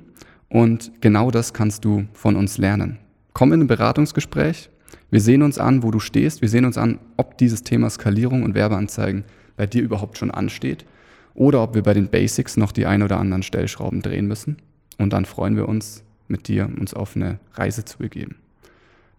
und 0.50 0.92
genau 1.02 1.32
das 1.32 1.54
kannst 1.54 1.86
du 1.86 2.06
von 2.14 2.36
uns 2.36 2.58
lernen. 2.58 3.00
Komm 3.34 3.54
in 3.54 3.62
ein 3.62 3.68
Beratungsgespräch. 3.68 4.70
Wir 5.12 5.22
sehen 5.22 5.44
uns 5.44 5.58
an, 5.58 5.84
wo 5.84 5.92
du 5.92 6.00
stehst. 6.00 6.42
Wir 6.42 6.50
sehen 6.50 6.66
uns 6.66 6.78
an, 6.78 7.00
ob 7.18 7.38
dieses 7.38 7.64
Thema 7.64 7.90
Skalierung 7.90 8.44
und 8.44 8.56
Werbeanzeigen 8.56 9.24
bei 9.56 9.66
dir 9.66 9.82
überhaupt 9.82 10.18
schon 10.18 10.32
ansteht 10.32 10.86
oder 11.34 11.62
ob 11.62 11.76
wir 11.76 11.84
bei 11.84 11.94
den 11.94 12.08
Basics 12.08 12.58
noch 12.58 12.72
die 12.72 12.86
ein 12.86 13.04
oder 13.04 13.20
anderen 13.20 13.44
Stellschrauben 13.44 14.02
drehen 14.02 14.28
müssen. 14.28 14.58
Und 14.98 15.14
dann 15.14 15.26
freuen 15.26 15.56
wir 15.56 15.68
uns, 15.68 16.04
mit 16.28 16.48
dir 16.48 16.70
uns 16.80 16.94
auf 16.94 17.16
eine 17.16 17.40
Reise 17.54 17.86
zu 17.86 17.98
begeben. 18.00 18.36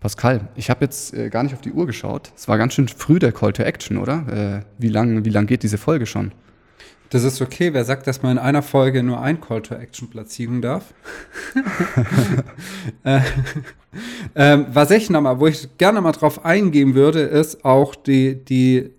Pascal, 0.01 0.49
ich 0.57 0.71
habe 0.71 0.85
jetzt 0.85 1.15
äh, 1.15 1.31
gar 1.31 1.43
nicht 1.43 1.55
auf 1.55 1.61
die 1.61 1.73
Uhr 1.73 1.87
geschaut. 1.87 2.33
Es 2.37 2.49
war 2.49 2.59
ganz 2.59 2.75
schön 2.75 2.89
früh 2.89 3.19
der 3.19 3.33
Call 3.33 3.53
to 3.53 3.63
Action, 3.63 3.97
oder? 3.97 4.63
Äh, 4.63 4.67
wie 4.79 4.89
lange 4.89 5.25
wie 5.25 5.31
lang 5.31 5.47
geht 5.47 5.63
diese 5.63 5.79
Folge 5.79 6.07
schon? 6.07 6.33
Das 7.11 7.25
ist 7.25 7.41
okay. 7.41 7.73
Wer 7.73 7.85
sagt, 7.85 8.07
dass 8.07 8.23
man 8.23 8.33
in 8.33 8.39
einer 8.39 8.63
Folge 8.63 9.03
nur 9.03 9.21
ein 9.21 9.41
Call 9.41 9.63
to 9.63 9.75
Action 9.75 10.11
platzieren 10.11 10.61
darf? 10.61 10.93
äh, 13.05 13.21
äh, 14.35 14.65
was 14.73 14.91
ich 14.91 15.11
nochmal, 15.11 15.39
wo 15.39 15.47
ich 15.47 15.69
gerne 15.79 16.01
mal 16.01 16.13
drauf 16.13 16.45
eingehen 16.45 16.95
würde, 16.95 17.21
ist 17.21 17.65
auch 17.65 17.95
die, 17.95 18.45
die 18.45 18.77
äh, 18.77 18.93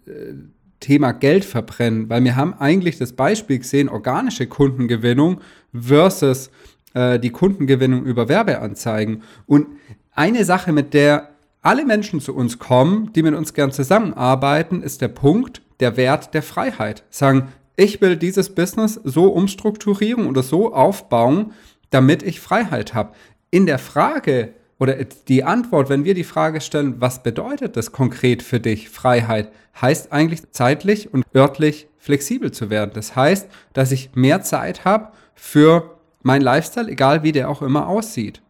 Thema 0.80 1.12
Geld 1.12 1.44
verbrennen, 1.44 2.10
weil 2.10 2.24
wir 2.24 2.36
haben 2.36 2.54
eigentlich 2.54 2.98
das 2.98 3.14
Beispiel 3.14 3.60
gesehen, 3.60 3.90
organische 3.90 4.48
Kundengewinnung 4.48 5.42
versus 5.74 6.52
äh, 6.94 7.20
die 7.20 7.32
Kundengewinnung 7.32 8.06
über 8.06 8.30
Werbeanzeigen. 8.30 9.24
Und 9.46 9.68
eine 10.12 10.46
Sache, 10.46 10.72
mit 10.72 10.94
der 10.94 11.30
alle 11.62 11.86
Menschen 11.86 12.22
zu 12.22 12.36
uns 12.36 12.60
kommen, 12.60 13.12
die 13.14 13.24
mit 13.24 13.36
uns 13.36 13.54
gern 13.54 13.72
zusammenarbeiten, 13.72 14.82
ist 14.82 15.02
der 15.02 15.10
Punkt, 15.10 15.62
der 15.80 15.98
Wert 15.98 16.34
der 16.34 16.44
Freiheit. 16.44 17.04
Sagen, 17.10 17.50
ich 17.78 18.02
will 18.02 18.18
dieses 18.18 18.54
Business 18.54 19.00
so 19.04 19.28
umstrukturieren 19.28 20.28
oder 20.28 20.44
so 20.44 20.74
aufbauen, 20.74 21.54
damit 21.92 22.24
ich 22.24 22.42
Freiheit 22.42 22.94
habe. 22.94 23.14
In 23.52 23.66
der 23.66 23.80
Frage 23.80 24.54
oder 24.80 24.96
die 25.06 25.44
Antwort, 25.44 25.88
wenn 25.88 26.04
wir 26.04 26.16
die 26.16 26.24
Frage 26.24 26.60
stellen, 26.60 27.00
was 27.00 27.24
bedeutet 27.24 27.78
das 27.78 27.92
konkret 27.92 28.44
für 28.44 28.60
dich, 28.60 28.90
Freiheit, 28.90 29.52
heißt 29.80 30.12
eigentlich 30.12 30.52
zeitlich 30.52 31.14
und 31.14 31.24
örtlich 31.36 31.88
flexibel 31.98 32.52
zu 32.52 32.70
werden. 32.70 32.92
Das 32.94 33.16
heißt, 33.16 33.48
dass 33.74 33.92
ich 33.92 34.16
mehr 34.16 34.42
Zeit 34.42 34.84
habe 34.84 35.10
für 35.36 35.98
meinen 36.24 36.42
Lifestyle, 36.42 36.90
egal 36.90 37.24
wie 37.24 37.32
der 37.32 37.50
auch 37.50 37.62
immer 37.62 37.88
aussieht. 37.88 38.42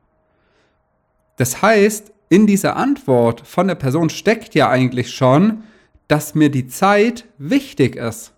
Das 1.35 1.61
heißt, 1.61 2.13
in 2.29 2.47
dieser 2.47 2.77
Antwort 2.77 3.45
von 3.45 3.67
der 3.67 3.75
Person 3.75 4.09
steckt 4.09 4.55
ja 4.55 4.69
eigentlich 4.69 5.11
schon, 5.11 5.63
dass 6.07 6.33
mir 6.33 6.49
die 6.49 6.67
Zeit 6.67 7.25
wichtig 7.37 7.97
ist 7.97 8.33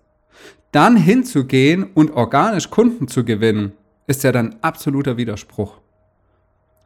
dann 0.71 0.95
hinzugehen 0.97 1.83
und 1.93 2.11
organisch 2.11 2.69
Kunden 2.69 3.07
zu 3.07 3.23
gewinnen, 3.23 3.73
ist 4.07 4.23
ja 4.23 4.31
dann 4.31 4.55
absoluter 4.61 5.17
Widerspruch. 5.17 5.79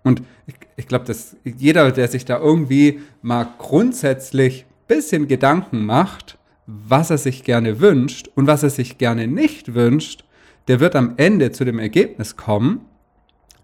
Und 0.03 0.21
ich, 0.47 0.55
ich 0.75 0.87
glaube, 0.87 1.05
dass 1.05 1.37
jeder, 1.43 1.91
der 1.91 2.07
sich 2.07 2.25
da 2.25 2.37
irgendwie 2.39 2.99
mal 3.21 3.47
grundsätzlich 3.57 4.65
ein 4.65 4.87
bisschen 4.87 5.27
Gedanken 5.27 5.85
macht, 5.85 6.37
was 6.65 7.09
er 7.09 7.17
sich 7.17 7.43
gerne 7.43 7.79
wünscht 7.79 8.29
und 8.35 8.47
was 8.47 8.63
er 8.63 8.69
sich 8.69 8.97
gerne 8.97 9.27
nicht 9.27 9.73
wünscht, 9.73 10.25
der 10.67 10.79
wird 10.79 10.95
am 10.95 11.13
Ende 11.17 11.51
zu 11.51 11.65
dem 11.65 11.79
Ergebnis 11.79 12.37
kommen, 12.37 12.81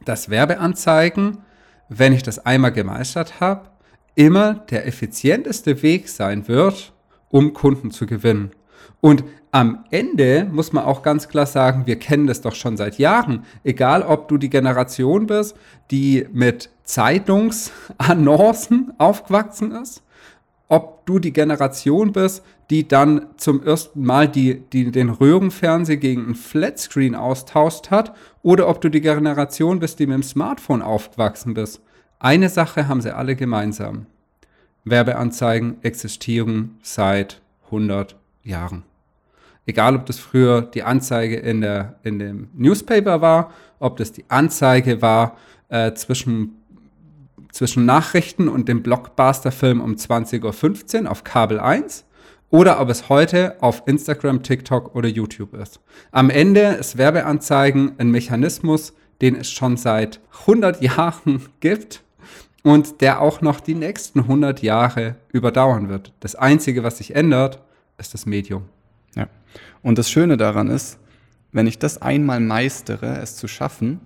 dass 0.05 0.29
Werbeanzeigen, 0.29 1.39
wenn 1.87 2.13
ich 2.13 2.23
das 2.23 2.45
einmal 2.45 2.71
gemeistert 2.71 3.39
habe, 3.39 3.69
immer 4.15 4.53
der 4.53 4.85
effizienteste 4.85 5.81
Weg 5.81 6.09
sein 6.09 6.47
wird, 6.47 6.93
um 7.29 7.53
Kunden 7.53 7.91
zu 7.91 8.05
gewinnen. 8.05 8.51
Und 9.01 9.23
am 9.51 9.83
Ende 9.89 10.47
muss 10.51 10.73
man 10.73 10.83
auch 10.83 11.01
ganz 11.01 11.27
klar 11.27 11.47
sagen, 11.47 11.87
wir 11.87 11.97
kennen 11.97 12.27
das 12.27 12.41
doch 12.41 12.53
schon 12.53 12.77
seit 12.77 12.99
Jahren. 12.99 13.45
Egal, 13.63 14.03
ob 14.03 14.27
du 14.27 14.37
die 14.37 14.49
Generation 14.49 15.25
bist, 15.25 15.55
die 15.89 16.27
mit 16.31 16.69
Zeitungsannoncen 16.83 18.93
aufgewachsen 18.99 19.71
ist, 19.71 20.03
ob 20.67 21.03
du 21.07 21.17
die 21.17 21.33
Generation 21.33 22.11
bist, 22.11 22.43
die 22.69 22.87
dann 22.87 23.25
zum 23.37 23.63
ersten 23.63 24.05
Mal 24.05 24.27
die, 24.27 24.61
die 24.71 24.91
den 24.91 25.09
Röhrenfernseher 25.09 25.97
gegen 25.97 26.25
einen 26.25 26.35
Flatscreen 26.35 27.15
austauscht 27.15 27.89
hat, 27.89 28.15
oder 28.43 28.67
ob 28.67 28.81
du 28.81 28.89
die 28.89 29.01
Generation 29.01 29.79
bist, 29.79 29.97
die 29.97 30.05
mit 30.05 30.13
dem 30.13 30.23
Smartphone 30.23 30.83
aufgewachsen 30.83 31.55
bist. 31.55 31.81
Eine 32.19 32.49
Sache 32.49 32.87
haben 32.87 33.01
sie 33.01 33.15
alle 33.15 33.35
gemeinsam. 33.35 34.05
Werbeanzeigen 34.83 35.77
existieren 35.81 36.77
seit 36.83 37.41
100 37.65 38.15
Jahren. 38.43 38.83
Egal, 39.69 39.95
ob 39.95 40.07
das 40.07 40.17
früher 40.17 40.63
die 40.63 40.81
Anzeige 40.81 41.35
in, 41.35 41.61
der, 41.61 41.99
in 42.01 42.17
dem 42.17 42.49
Newspaper 42.55 43.21
war, 43.21 43.51
ob 43.77 43.97
das 43.97 44.11
die 44.11 44.25
Anzeige 44.27 45.03
war 45.03 45.37
äh, 45.67 45.93
zwischen, 45.93 46.55
zwischen 47.51 47.85
Nachrichten 47.85 48.47
und 48.47 48.67
dem 48.67 48.81
Blockbuster-Film 48.81 49.79
um 49.79 49.93
20.15 49.93 51.03
Uhr 51.03 51.11
auf 51.11 51.23
Kabel 51.23 51.59
1 51.59 52.03
oder 52.49 52.81
ob 52.81 52.89
es 52.89 53.09
heute 53.09 53.61
auf 53.61 53.83
Instagram, 53.85 54.41
TikTok 54.41 54.95
oder 54.95 55.07
YouTube 55.07 55.53
ist. 55.53 55.79
Am 56.11 56.31
Ende 56.31 56.61
ist 56.61 56.97
Werbeanzeigen 56.97 57.91
ein 57.99 58.09
Mechanismus, 58.09 58.93
den 59.21 59.35
es 59.35 59.51
schon 59.51 59.77
seit 59.77 60.19
100 60.47 60.81
Jahren 60.81 61.45
gibt 61.59 62.01
und 62.63 63.01
der 63.01 63.21
auch 63.21 63.41
noch 63.41 63.59
die 63.59 63.75
nächsten 63.75 64.21
100 64.21 64.63
Jahre 64.63 65.17
überdauern 65.31 65.89
wird. 65.89 66.11
Das 66.21 66.33
Einzige, 66.33 66.81
was 66.81 66.97
sich 66.97 67.13
ändert, 67.13 67.61
ist 67.99 68.15
das 68.15 68.25
Medium. 68.25 68.63
Ja. 69.15 69.27
Und 69.81 69.97
das 69.97 70.09
Schöne 70.09 70.37
daran 70.37 70.69
ist, 70.69 70.99
wenn 71.51 71.67
ich 71.67 71.79
das 71.79 72.01
einmal 72.01 72.39
meistere, 72.39 73.17
es 73.17 73.35
zu 73.35 73.47
schaffen, 73.47 73.99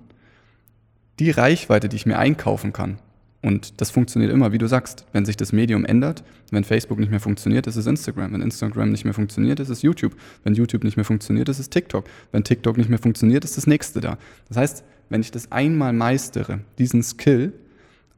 die 1.20 1.32
Reichweite, 1.32 1.90
die 1.90 1.96
ich 1.96 2.06
mir 2.06 2.18
einkaufen 2.18 2.74
kann, 2.74 2.98
Und 3.44 3.82
das 3.82 3.92
funktioniert 3.92 4.32
immer, 4.32 4.54
wie 4.54 4.58
du 4.58 4.68
sagst. 4.68 5.06
Wenn 5.12 5.26
sich 5.26 5.36
das 5.36 5.52
Medium 5.52 5.84
ändert, 5.84 6.24
wenn 6.52 6.64
Facebook 6.64 6.98
nicht 6.98 7.12
mehr 7.12 7.20
funktioniert, 7.20 7.68
ist 7.68 7.76
es 7.76 7.86
Instagram. 7.86 8.32
Wenn 8.32 8.42
Instagram 8.42 8.90
nicht 8.90 9.04
mehr 9.04 9.14
funktioniert, 9.14 9.60
ist 9.60 9.68
es 9.68 9.82
YouTube. 9.82 10.16
Wenn 10.46 10.54
YouTube 10.54 10.86
nicht 10.86 10.96
mehr 10.96 11.04
funktioniert, 11.04 11.50
ist 11.50 11.60
es 11.60 11.70
TikTok. 11.70 12.06
Wenn 12.32 12.46
TikTok 12.46 12.78
nicht 12.78 12.90
mehr 12.90 13.00
funktioniert, 13.00 13.44
ist 13.44 13.58
das 13.58 13.68
nächste 13.68 14.00
da. 14.00 14.18
Das 14.48 14.56
heißt, 14.56 14.86
wenn 15.10 15.20
ich 15.20 15.30
das 15.30 15.52
einmal 15.52 15.92
meistere, 15.92 16.62
diesen 16.78 17.04
Skill 17.04 17.52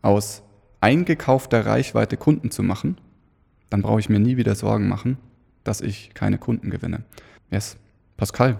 aus 0.04 0.44
eingekaufter 0.80 1.66
Reichweite 1.66 2.18
Kunden 2.18 2.52
zu 2.52 2.62
machen, 2.62 3.00
dann 3.72 3.82
brauche 3.82 4.00
ich 4.00 4.10
mir 4.10 4.20
nie 4.20 4.38
wieder 4.38 4.54
Sorgen 4.54 4.88
machen, 4.88 5.18
dass 5.66 5.82
ich 5.82 6.14
keine 6.14 6.38
Kunden 6.38 6.70
gewinne. 6.70 7.04
Yes, 7.52 7.76
Pascal. 8.16 8.60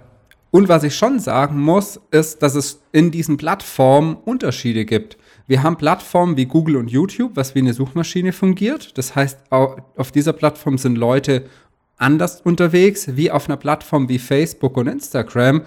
Und 0.52 0.70
was 0.70 0.84
ich 0.84 0.96
schon 0.96 1.20
sagen 1.20 1.60
muss, 1.60 2.00
ist, 2.12 2.42
dass 2.42 2.56
es 2.56 2.82
in 2.92 3.12
diesen 3.12 3.38
Plattformen 3.38 4.16
Unterschiede 4.16 4.86
gibt. 4.86 5.18
Wir 5.48 5.64
haben 5.64 5.76
Plattformen 5.76 6.38
wie 6.38 6.46
Google 6.46 6.78
und 6.78 6.90
YouTube, 6.90 7.32
was 7.36 7.56
wie 7.56 7.60
eine 7.60 7.74
Suchmaschine 7.74 8.32
fungiert. 8.32 8.98
Das 8.98 9.16
heißt, 9.16 9.52
auf 9.52 10.12
dieser 10.12 10.34
Plattform 10.34 10.78
sind 10.78 10.98
Leute 10.98 11.46
anders 11.98 12.42
unterwegs, 12.42 13.16
wie 13.16 13.32
auf 13.32 13.48
einer 13.48 13.58
Plattform 13.58 14.10
wie 14.10 14.18
Facebook 14.20 14.78
und 14.78 14.88
Instagram, 14.88 15.64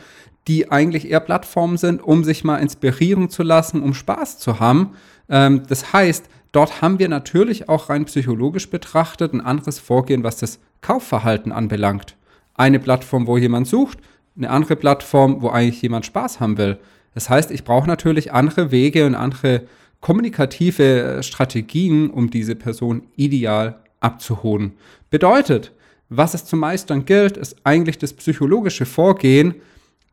die 0.46 0.70
eigentlich 0.70 1.10
eher 1.10 1.20
Plattformen 1.20 1.76
sind, 1.76 2.02
um 2.02 2.24
sich 2.24 2.42
mal 2.42 2.56
inspirieren 2.56 3.28
zu 3.28 3.42
lassen, 3.42 3.82
um 3.82 3.94
Spaß 3.94 4.38
zu 4.38 4.58
haben. 4.58 4.94
Ähm, 5.28 5.62
das 5.68 5.92
heißt, 5.92 6.24
dort 6.58 6.82
haben 6.82 6.98
wir 6.98 7.08
natürlich 7.08 7.68
auch 7.68 7.88
rein 7.88 8.04
psychologisch 8.06 8.68
betrachtet 8.68 9.32
ein 9.32 9.40
anderes 9.40 9.78
Vorgehen, 9.78 10.24
was 10.24 10.38
das 10.38 10.58
Kaufverhalten 10.80 11.52
anbelangt. 11.52 12.16
Eine 12.54 12.80
Plattform, 12.80 13.28
wo 13.28 13.38
jemand 13.38 13.68
sucht, 13.68 13.98
eine 14.36 14.50
andere 14.50 14.74
Plattform, 14.74 15.40
wo 15.40 15.50
eigentlich 15.50 15.80
jemand 15.82 16.04
Spaß 16.06 16.40
haben 16.40 16.58
will. 16.58 16.78
Das 17.14 17.30
heißt, 17.30 17.52
ich 17.52 17.62
brauche 17.62 17.86
natürlich 17.86 18.32
andere 18.32 18.72
Wege 18.72 19.06
und 19.06 19.14
andere 19.14 19.68
kommunikative 20.00 21.20
Strategien, 21.22 22.10
um 22.10 22.28
diese 22.28 22.56
Person 22.56 23.02
ideal 23.14 23.78
abzuholen. 24.00 24.72
Bedeutet, 25.10 25.72
was 26.08 26.34
es 26.34 26.44
zu 26.44 26.56
meistern 26.56 27.04
gilt, 27.04 27.36
ist 27.36 27.54
eigentlich 27.62 27.98
das 27.98 28.14
psychologische 28.14 28.84
Vorgehen 28.84 29.54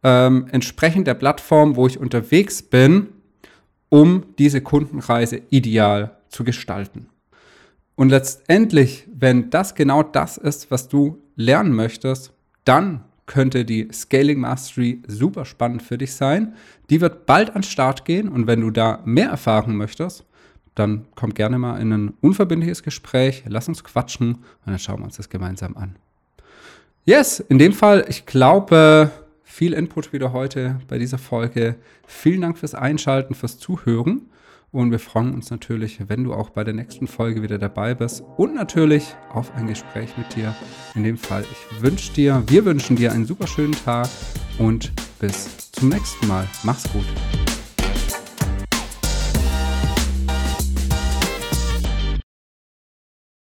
ähm, 0.04 0.46
entsprechend 0.52 1.08
der 1.08 1.16
Plattform, 1.16 1.76
wo 1.76 1.88
ich 1.88 2.00
unterwegs 2.00 2.62
bin, 2.62 3.08
um 3.90 4.26
diese 4.38 4.62
Kundenreise 4.62 5.42
ideal 5.50 6.15
zu 6.36 6.44
gestalten. 6.44 7.08
Und 7.96 8.10
letztendlich, 8.10 9.08
wenn 9.08 9.50
das 9.50 9.74
genau 9.74 10.04
das 10.04 10.38
ist, 10.38 10.70
was 10.70 10.90
du 10.90 11.22
lernen 11.38 11.74
möchtest, 11.74 12.34
dann 12.66 13.06
könnte 13.26 13.64
die 13.64 13.88
Scaling 13.92 14.40
Mastery 14.40 15.02
super 15.08 15.46
spannend 15.46 15.82
für 15.82 15.98
dich 15.98 16.14
sein. 16.14 16.56
Die 16.90 17.00
wird 17.00 17.26
bald 17.26 17.50
an 17.50 17.62
den 17.62 17.64
Start 17.64 18.04
gehen 18.04 18.28
und 18.28 18.48
wenn 18.48 18.60
du 18.60 18.70
da 18.70 19.02
mehr 19.06 19.30
erfahren 19.30 19.78
möchtest, 19.78 20.26
dann 20.76 21.06
komm 21.16 21.34
gerne 21.34 21.58
mal 21.58 21.80
in 21.80 21.94
ein 21.94 22.14
unverbindliches 22.20 22.84
Gespräch, 22.84 23.46
lass 23.48 23.70
uns 23.70 23.84
quatschen 23.84 24.36
und 24.36 24.44
dann 24.66 24.78
schauen 24.78 25.00
wir 25.00 25.06
uns 25.06 25.16
das 25.16 25.30
gemeinsam 25.30 25.78
an. 25.78 25.96
Yes, 27.06 27.40
in 27.40 27.60
dem 27.60 27.72
Fall, 27.72 28.06
ich 28.10 28.26
glaube, 28.26 29.10
viel 29.44 29.72
Input 29.72 30.12
wieder 30.12 30.34
heute 30.34 30.82
bei 30.90 30.98
dieser 30.98 31.18
Folge. 31.18 31.76
Vielen 32.06 32.42
Dank 32.42 32.58
fürs 32.58 32.76
Einschalten, 32.76 33.36
fürs 33.36 33.58
Zuhören. 33.58 34.30
Und 34.76 34.92
wir 34.92 35.00
freuen 35.00 35.34
uns 35.34 35.52
natürlich, 35.52 36.00
wenn 36.10 36.26
du 36.26 36.34
auch 36.34 36.50
bei 36.50 36.66
der 36.66 36.74
nächsten 36.74 37.08
Folge 37.08 37.42
wieder 37.42 37.58
dabei 37.58 37.96
bist 37.96 38.26
und 38.36 38.54
natürlich 38.54 39.16
auf 39.32 39.56
ein 39.56 39.68
Gespräch 39.68 40.18
mit 40.18 40.36
dir. 40.36 40.54
In 40.96 41.06
dem 41.06 41.18
Fall, 41.18 41.46
ich 41.50 41.82
wünsche 41.82 42.12
dir, 42.12 42.44
wir 42.48 42.66
wünschen 42.66 42.98
dir 42.98 43.14
einen 43.14 43.26
super 43.26 43.48
schönen 43.48 43.72
Tag 43.72 44.10
und 44.60 44.92
bis 45.18 45.72
zum 45.72 45.88
nächsten 45.88 46.28
Mal. 46.28 46.46
Mach's 46.64 46.92
gut. 46.92 47.06